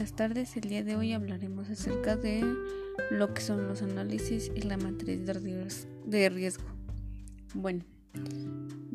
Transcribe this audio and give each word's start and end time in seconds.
buenas 0.00 0.16
tardes. 0.16 0.56
El 0.56 0.62
día 0.62 0.82
de 0.82 0.96
hoy 0.96 1.12
hablaremos 1.12 1.68
acerca 1.68 2.16
de 2.16 2.42
lo 3.10 3.34
que 3.34 3.42
son 3.42 3.68
los 3.68 3.82
análisis 3.82 4.50
y 4.56 4.62
la 4.62 4.78
matriz 4.78 5.26
de 5.26 6.28
riesgo. 6.30 6.64
Bueno, 7.52 7.84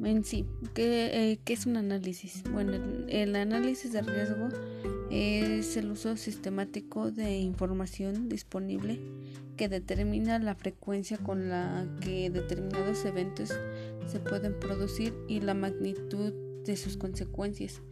en 0.03 0.23
sí, 0.23 0.47
¿qué, 0.73 1.39
¿qué, 1.45 1.53
es 1.53 1.67
un 1.67 1.77
análisis? 1.77 2.41
Bueno, 2.52 2.73
el 3.07 3.35
análisis 3.35 3.93
de 3.93 4.02
riesgo 4.02 4.49
es 5.11 5.77
el 5.77 5.91
uso 5.91 6.17
sistemático 6.17 7.11
de 7.11 7.37
información 7.37 8.27
disponible 8.27 8.99
que 9.57 9.69
determina 9.69 10.39
la 10.39 10.55
frecuencia 10.55 11.19
con 11.19 11.49
la 11.49 11.87
que 12.01 12.31
determinados 12.31 13.05
eventos 13.05 13.53
se 14.07 14.19
pueden 14.21 14.59
producir 14.59 15.13
y 15.27 15.39
la 15.39 15.53
magnitud 15.53 16.33
de 16.63 16.75
sus 16.75 16.97
consecuencias. 16.97 17.83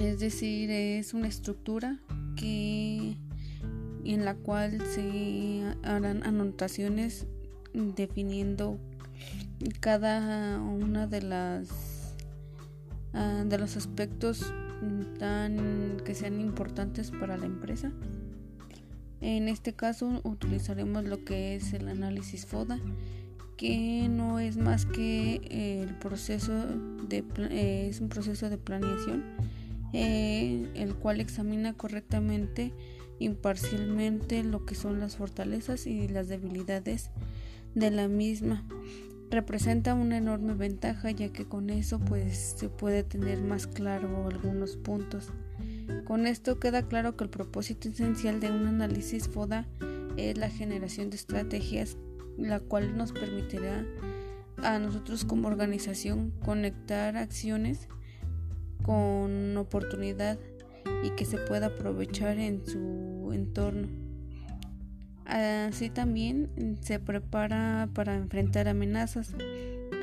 Es 0.00 0.18
decir, 0.18 0.70
es 0.70 1.12
una 1.12 1.28
estructura 1.28 1.98
que 2.34 3.18
en 4.02 4.24
la 4.24 4.34
cual 4.34 4.80
se 4.86 5.62
harán 5.82 6.22
anotaciones 6.24 7.26
definiendo 7.74 8.78
cada 9.80 10.58
una 10.58 11.06
de 11.06 11.20
las 11.20 12.14
ah, 13.12 13.44
de 13.46 13.58
los 13.58 13.76
aspectos 13.76 14.54
tan 15.18 15.98
que 16.02 16.14
sean 16.14 16.40
importantes 16.40 17.10
para 17.10 17.36
la 17.36 17.44
empresa. 17.44 17.92
En 19.20 19.48
este 19.48 19.74
caso 19.74 20.22
utilizaremos 20.24 21.04
lo 21.04 21.26
que 21.26 21.56
es 21.56 21.74
el 21.74 21.88
análisis 21.88 22.46
FODA, 22.46 22.80
que 23.58 24.08
no 24.08 24.40
es 24.40 24.56
más 24.56 24.86
que 24.86 25.42
el 25.82 25.94
proceso 25.98 26.54
de 27.06 27.22
es 27.50 28.00
un 28.00 28.08
proceso 28.08 28.48
de 28.48 28.56
planeación 28.56 29.24
eh, 29.92 30.68
el 30.74 30.94
cual 30.94 31.20
examina 31.20 31.74
correctamente, 31.74 32.72
imparcialmente 33.18 34.44
lo 34.44 34.64
que 34.64 34.74
son 34.74 35.00
las 35.00 35.16
fortalezas 35.16 35.86
y 35.86 36.08
las 36.08 36.28
debilidades 36.28 37.10
de 37.74 37.90
la 37.90 38.08
misma. 38.08 38.64
Representa 39.30 39.94
una 39.94 40.16
enorme 40.16 40.54
ventaja 40.54 41.10
ya 41.10 41.32
que 41.32 41.46
con 41.46 41.70
eso 41.70 42.00
pues 42.00 42.54
se 42.58 42.68
puede 42.68 43.04
tener 43.04 43.40
más 43.42 43.66
claro 43.66 44.26
algunos 44.28 44.76
puntos. 44.76 45.32
Con 46.04 46.26
esto 46.26 46.58
queda 46.58 46.82
claro 46.82 47.16
que 47.16 47.24
el 47.24 47.30
propósito 47.30 47.88
esencial 47.88 48.40
de 48.40 48.50
un 48.50 48.66
análisis 48.66 49.28
FODA 49.28 49.66
es 50.16 50.36
la 50.36 50.50
generación 50.50 51.10
de 51.10 51.16
estrategias, 51.16 51.96
la 52.36 52.60
cual 52.60 52.96
nos 52.96 53.12
permitirá 53.12 53.84
a 54.62 54.78
nosotros 54.78 55.24
como 55.24 55.48
organización 55.48 56.32
conectar 56.44 57.16
acciones 57.16 57.88
con 58.82 59.56
oportunidad 59.56 60.38
y 61.04 61.10
que 61.10 61.24
se 61.24 61.38
pueda 61.38 61.66
aprovechar 61.66 62.38
en 62.38 62.64
su 62.66 63.30
entorno. 63.32 63.88
Así 65.24 65.90
también 65.90 66.78
se 66.80 66.98
prepara 66.98 67.88
para 67.94 68.16
enfrentar 68.16 68.66
amenazas, 68.66 69.32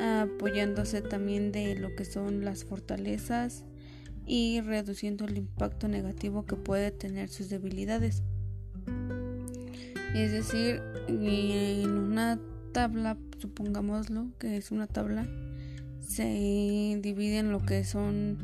apoyándose 0.01 1.01
también 1.01 1.51
de 1.51 1.75
lo 1.75 1.95
que 1.95 2.05
son 2.05 2.45
las 2.45 2.63
fortalezas 2.63 3.65
y 4.25 4.61
reduciendo 4.61 5.25
el 5.25 5.37
impacto 5.37 5.87
negativo 5.87 6.45
que 6.45 6.55
puede 6.55 6.91
tener 6.91 7.29
sus 7.29 7.49
debilidades. 7.49 8.23
Es 10.15 10.31
decir, 10.31 10.81
en 11.07 11.89
una 11.89 12.39
tabla, 12.71 13.17
supongámoslo 13.39 14.29
que 14.39 14.57
es 14.57 14.71
una 14.71 14.87
tabla, 14.87 15.27
se 15.99 16.99
divide 17.01 17.39
en 17.39 17.51
lo 17.51 17.65
que 17.65 17.83
son 17.83 18.37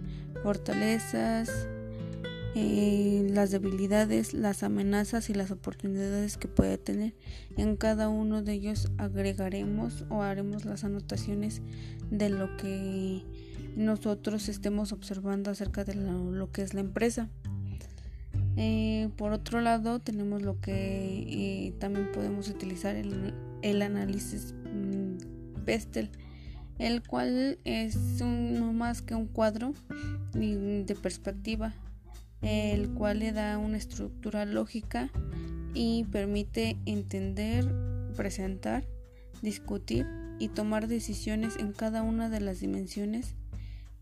fortalezas, 0.44 1.68
eh, 2.56 3.28
las 3.32 3.50
debilidades, 3.50 4.34
las 4.34 4.62
amenazas 4.62 5.30
y 5.30 5.34
las 5.34 5.50
oportunidades 5.50 6.38
que 6.38 6.48
puede 6.48 6.78
tener. 6.78 7.14
En 7.58 7.78
cada 7.78 8.10
uno 8.10 8.44
de 8.44 8.54
ellos 8.54 8.92
agregaremos 8.98 10.06
o 10.10 10.22
haremos 10.22 10.66
las 10.66 10.84
anotaciones 10.84 11.62
de 12.12 12.30
lo 12.30 12.56
que 12.58 13.24
nosotros 13.76 14.50
estemos 14.50 14.92
observando 14.92 15.50
acerca 15.50 15.84
de 15.84 15.96
lo, 15.96 16.52
que 16.52 16.62
es 16.62 16.74
la 16.74 16.82
empresa. 16.82 17.30
Eh, 18.56 19.10
por 19.18 19.32
otro 19.32 19.62
lado, 19.62 20.00
tenemos 20.00 20.44
lo 20.44 20.60
que 20.62 21.26
eh, 21.28 21.74
también 21.80 22.12
podemos 22.12 22.50
utilizar 22.50 22.96
el, 22.96 23.34
el 23.64 23.82
análisis 23.82 24.54
mm, 24.72 25.64
Pestel 25.66 26.12
el 26.80 27.04
cual 27.04 27.60
es 27.64 27.96
no 28.22 28.74
más 28.74 29.02
que 29.02 29.16
un 29.16 29.28
cuadro 29.28 29.74
de 30.34 30.98
perspectiva, 31.02 31.74
el 32.42 32.90
cual 32.90 33.20
le 33.20 33.32
da 33.32 33.58
una 33.58 33.78
estructura 33.78 34.46
lógica 34.46 35.10
y 35.74 36.04
permite 36.06 36.78
entender, 36.86 37.66
presentar, 38.16 38.86
discutir 39.42 40.08
y 40.40 40.50
tomar 40.50 40.88
decisiones 40.88 41.58
en 41.58 41.74
cada 41.74 42.02
una 42.02 42.30
de 42.30 42.42
las 42.42 42.60
dimensiones 42.60 43.36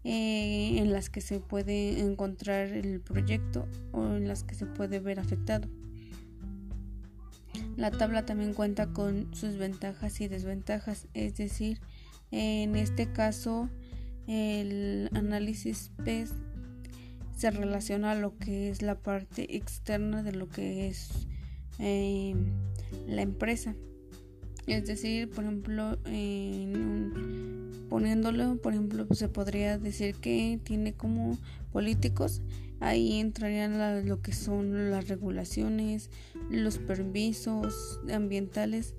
eh, 0.04 0.80
en 0.80 0.92
las 0.92 1.12
que 1.12 1.22
se 1.22 1.40
puede 1.40 2.00
encontrar 2.00 2.70
el 2.70 3.02
proyecto 3.02 3.68
o 3.92 4.16
en 4.16 4.28
las 4.28 4.44
que 4.44 4.56
se 4.56 4.66
puede 4.66 5.00
ver 5.00 5.20
afectado. 5.20 5.70
La 7.78 7.92
tabla 7.92 8.26
también 8.26 8.54
cuenta 8.54 8.88
con 8.88 9.34
sus 9.36 9.58
ventajas 9.58 10.20
y 10.22 10.28
desventajas, 10.28 11.08
es 11.14 11.36
decir, 11.36 11.80
en 12.32 12.76
este 12.76 13.12
caso, 13.12 13.70
el 14.28 15.10
análisis 15.14 15.92
PES 16.04 16.34
se 17.36 17.52
relaciona 17.52 18.12
a 18.12 18.16
lo 18.16 18.38
que 18.38 18.70
es 18.70 18.82
la 18.82 19.00
parte 19.00 19.56
externa 19.58 20.24
de 20.24 20.32
lo 20.32 20.48
que 20.48 20.88
es 20.88 21.10
eh, 21.80 22.36
la 23.08 23.22
empresa. 23.22 23.76
Es 24.68 24.86
decir, 24.86 25.30
por 25.30 25.44
ejemplo, 25.44 25.98
poniéndolo, 27.90 28.58
por 28.58 28.74
ejemplo, 28.74 29.08
se 29.12 29.28
podría 29.28 29.78
decir 29.78 30.16
que 30.16 30.60
tiene 30.64 30.94
como 30.94 31.38
políticos, 31.72 32.42
ahí 32.80 33.20
entrarían 33.20 34.08
lo 34.08 34.22
que 34.22 34.34
son 34.34 34.92
las 34.92 35.08
regulaciones, 35.08 36.10
los 36.50 36.78
permisos 36.78 38.00
ambientales, 38.14 38.94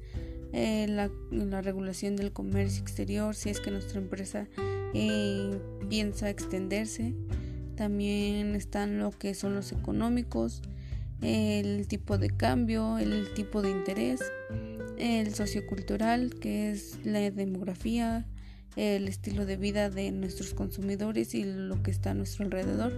eh, 0.53 0.87
la, 0.87 1.63
regulación 1.63 2.15
del 2.17 2.33
comercio 2.33 2.83
exterior, 2.83 3.35
si 3.35 3.49
es 3.49 3.61
que 3.61 3.71
nuestra 3.71 3.99
empresa 3.99 4.49
eh, 4.93 5.59
piensa 5.89 6.29
extenderse. 6.29 7.15
También 7.75 8.55
están 8.55 8.99
lo 8.99 9.13
que 9.13 9.35
son 9.35 9.55
los 9.55 9.73
económicos, 9.73 10.61
el 11.23 11.87
tipo 11.89 12.19
de 12.19 12.29
cambio, 12.29 12.99
el 12.99 13.33
tipo 13.33 13.63
de 13.63 13.71
interés, 13.71 14.21
el 14.99 15.35
sociocultural, 15.35 16.35
que 16.35 16.71
es 16.71 16.99
la 17.03 17.31
demografía, 17.31 18.27
el 18.77 19.09
estilo 19.09 19.47
de 19.47 19.57
vida 19.57 19.89
de 19.89 20.11
nuestros 20.13 20.53
consumidores 20.53 21.35
y 21.35 21.45
lo 21.45 21.83
que 21.83 21.91
está 21.91 22.11
a 22.11 22.15
nuestro 22.15 22.45
alrededor. 22.45 22.93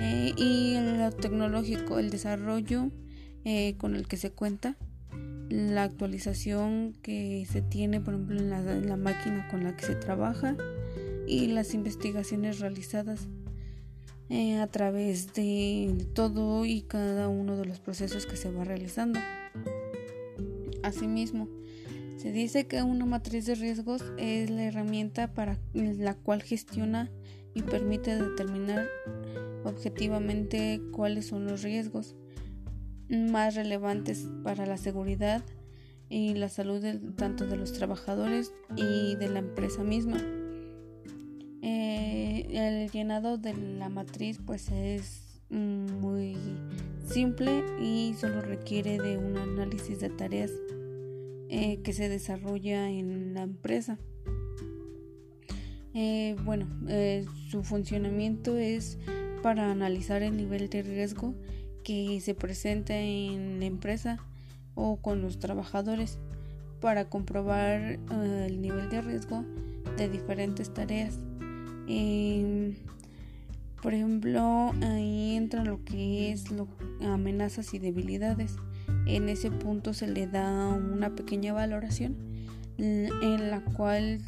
Eh, 0.00 0.34
y 0.36 0.76
lo 0.98 1.10
tecnológico, 1.12 1.98
el 1.98 2.10
desarrollo 2.10 2.90
con 3.78 3.96
el 3.96 4.06
que 4.06 4.18
se 4.18 4.30
cuenta 4.30 4.76
la 5.48 5.84
actualización 5.84 6.94
que 7.02 7.46
se 7.50 7.62
tiene, 7.62 8.00
por 8.00 8.14
ejemplo, 8.14 8.38
en 8.38 8.50
la, 8.88 8.96
máquina 8.96 9.48
con 9.50 9.64
la 9.64 9.76
que 9.76 9.86
se 9.86 9.94
trabaja 9.94 10.56
y 11.26 11.46
las 11.48 11.74
investigaciones 11.74 12.58
realizadas 12.58 13.28
eh, 14.28 14.58
a 14.58 14.66
través 14.66 15.32
de 15.32 16.06
todo 16.12 16.66
y 16.66 16.82
cada 16.82 17.28
uno 17.28 17.56
de 17.56 17.64
los 17.64 17.80
procesos 17.80 18.26
que 18.26 18.36
se 18.36 18.50
va 18.50 18.64
realizando. 18.64 19.20
Asimismo, 20.82 21.48
se 22.18 22.32
dice 22.32 22.66
que 22.66 22.82
una 22.82 23.06
matriz 23.06 23.46
de 23.46 23.54
riesgos 23.54 24.04
es 24.18 24.50
la 24.50 24.64
herramienta 24.64 25.32
para 25.32 25.58
la 25.72 26.14
cual 26.14 26.42
gestiona 26.42 27.10
y 27.54 27.62
permite 27.62 28.16
determinar 28.16 28.86
objetivamente 29.64 30.80
cuáles 30.92 31.26
son 31.26 31.46
los 31.46 31.62
riesgos 31.62 32.16
más 33.08 33.54
relevantes 33.54 34.28
para 34.42 34.66
la 34.66 34.76
seguridad 34.76 35.42
y 36.10 36.34
la 36.34 36.48
salud 36.48 36.84
tanto 37.16 37.46
de 37.46 37.56
los 37.56 37.72
trabajadores 37.72 38.52
y 38.76 39.16
de 39.16 39.28
la 39.28 39.40
empresa 39.40 39.82
misma. 39.82 40.18
Eh, 41.62 42.46
el 42.50 42.90
llenado 42.90 43.36
de 43.36 43.54
la 43.54 43.88
matriz 43.88 44.40
pues 44.44 44.70
es 44.70 45.40
muy 45.50 46.36
simple 47.06 47.64
y 47.80 48.14
solo 48.14 48.42
requiere 48.42 48.98
de 48.98 49.16
un 49.16 49.36
análisis 49.36 50.00
de 50.00 50.10
tareas 50.10 50.52
eh, 51.48 51.80
que 51.82 51.92
se 51.92 52.08
desarrolla 52.08 52.90
en 52.90 53.34
la 53.34 53.42
empresa. 53.42 53.98
Eh, 55.94 56.36
bueno, 56.44 56.68
su 57.50 57.64
funcionamiento 57.64 58.56
es 58.56 58.98
para 59.42 59.70
analizar 59.70 60.22
el 60.22 60.36
nivel 60.36 60.68
de 60.68 60.82
riesgo 60.82 61.34
que 61.84 62.20
se 62.20 62.34
presenta 62.34 62.96
en 62.96 63.60
la 63.60 63.66
empresa 63.66 64.18
o 64.74 64.96
con 64.96 65.22
los 65.22 65.38
trabajadores 65.38 66.18
para 66.80 67.08
comprobar 67.08 67.80
eh, 67.80 68.46
el 68.46 68.60
nivel 68.60 68.88
de 68.90 69.02
riesgo 69.02 69.44
de 69.96 70.08
diferentes 70.08 70.72
tareas. 70.72 71.18
Em, 71.88 72.76
Por 73.82 73.94
ejemplo, 73.94 74.72
ahí 74.82 75.36
entra 75.36 75.64
lo 75.64 75.84
que 75.84 76.32
es 76.32 76.46
amenazas 77.00 77.74
y 77.74 77.78
debilidades. 77.78 78.56
En 79.06 79.28
ese 79.28 79.50
punto 79.50 79.94
se 79.94 80.08
le 80.08 80.26
da 80.26 80.68
una 80.68 81.14
pequeña 81.14 81.52
valoración 81.52 82.16
en 82.78 83.50
la 83.50 83.60
cual 83.60 84.20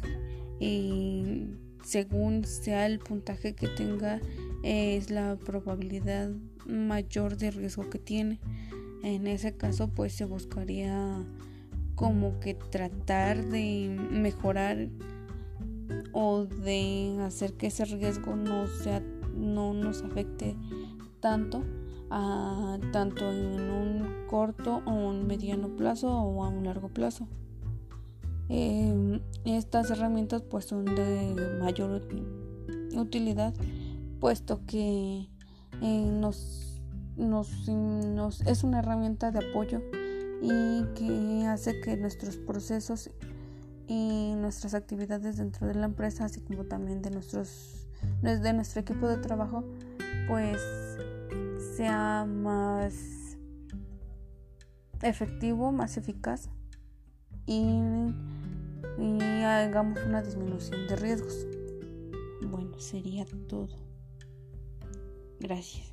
eh, 0.59 1.47
según 1.83 2.45
sea 2.45 2.85
el 2.85 2.99
puntaje 2.99 3.53
que 3.53 3.67
tenga 3.67 4.19
es 4.63 5.09
la 5.09 5.37
probabilidad 5.37 6.31
mayor 6.71 7.37
de 7.37 7.51
riesgo 7.51 7.89
que 7.89 7.99
tiene. 7.99 8.39
En 9.03 9.27
ese 9.27 9.55
caso 9.55 9.87
pues 9.89 10.13
se 10.13 10.25
buscaría 10.25 11.23
como 11.95 12.39
que 12.39 12.55
tratar 12.55 13.45
de 13.45 13.95
mejorar 14.11 14.89
o 16.13 16.45
de 16.45 17.17
hacer 17.21 17.53
que 17.53 17.67
ese 17.67 17.85
riesgo 17.85 18.35
no 18.35 18.67
sea 18.67 19.03
no 19.35 19.73
nos 19.73 20.03
afecte 20.03 20.55
tanto 21.19 21.63
a, 22.09 22.77
tanto 22.91 23.31
en 23.31 23.61
un 23.61 24.27
corto 24.27 24.81
o 24.85 24.91
un 24.91 25.27
mediano 25.27 25.69
plazo 25.75 26.11
o 26.11 26.43
a 26.43 26.49
un 26.49 26.65
largo 26.65 26.89
plazo 26.89 27.27
em, 28.49 29.21
estas 29.45 29.91
herramientas 29.91 30.41
pues 30.41 30.65
son 30.65 30.85
de 30.85 31.35
mayor 31.59 32.01
utilidad 32.95 33.53
puesto 34.19 34.65
que 34.65 35.29
nos, 35.81 36.81
nos, 37.17 38.41
es 38.41 38.63
una 38.63 38.79
herramienta 38.79 39.31
de 39.31 39.39
apoyo 39.49 39.81
y 40.41 40.83
que 40.95 41.45
hace 41.47 41.79
que 41.81 41.97
nuestros 41.97 42.37
procesos 42.37 43.09
y 43.87 44.33
nuestras 44.37 44.73
actividades 44.73 45.37
dentro 45.37 45.67
de 45.67 45.75
la 45.75 45.85
empresa, 45.85 46.25
así 46.25 46.41
como 46.41 46.65
también 46.65 47.01
de 47.01 47.11
nuestros 47.11 47.87
de 48.21 48.53
nuestro 48.53 48.81
equipo 48.81 49.07
de 49.07 49.17
trabajo, 49.17 49.63
pues 50.27 50.59
sea 51.75 52.25
más 52.25 52.93
efectivo, 55.01 55.71
más 55.71 55.97
eficaz 55.97 56.49
y 57.45 57.79
hagamos 59.43 59.99
una 60.05 60.21
disminución 60.21 60.87
de 60.87 60.95
riesgos. 60.95 61.47
Bueno, 62.49 62.79
sería 62.79 63.25
todo. 63.47 63.90
Gracias. 65.41 65.91